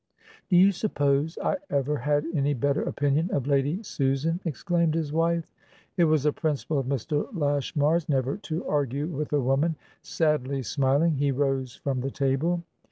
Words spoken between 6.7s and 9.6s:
of Mr. Lashmar's never to argue with a